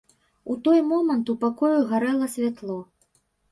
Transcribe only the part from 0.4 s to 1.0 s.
У той